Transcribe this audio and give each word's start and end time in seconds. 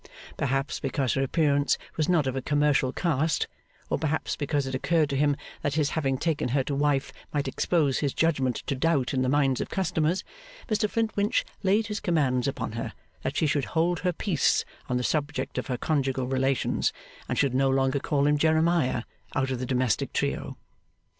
Perhaps 0.35 0.79
because 0.79 1.13
her 1.13 1.21
appearance 1.21 1.77
was 1.95 2.09
not 2.09 2.25
of 2.25 2.35
a 2.35 2.41
commercial 2.41 2.91
cast, 2.91 3.47
or 3.87 3.99
perhaps 3.99 4.35
because 4.35 4.65
it 4.65 4.73
occurred 4.73 5.11
to 5.11 5.15
him 5.15 5.35
that 5.61 5.75
his 5.75 5.91
having 5.91 6.17
taken 6.17 6.49
her 6.49 6.63
to 6.63 6.73
wife 6.73 7.13
might 7.31 7.47
expose 7.47 7.99
his 7.99 8.11
judgment 8.11 8.63
to 8.65 8.73
doubt 8.73 9.13
in 9.13 9.21
the 9.21 9.29
minds 9.29 9.61
of 9.61 9.69
customers, 9.69 10.23
Mr 10.67 10.89
Flintwinch 10.89 11.45
laid 11.61 11.85
his 11.85 11.99
commands 11.99 12.47
upon 12.47 12.71
her 12.71 12.93
that 13.21 13.37
she 13.37 13.45
should 13.45 13.65
hold 13.77 13.99
her 13.99 14.11
peace 14.11 14.65
on 14.89 14.97
the 14.97 15.03
subject 15.03 15.59
of 15.59 15.67
her 15.67 15.77
conjugal 15.77 16.25
relations, 16.25 16.91
and 17.29 17.37
should 17.37 17.53
no 17.53 17.69
longer 17.69 17.99
call 17.99 18.25
him 18.25 18.39
Jeremiah 18.39 19.03
out 19.35 19.51
of 19.51 19.59
the 19.59 19.67
domestic 19.67 20.13
trio. 20.13 20.57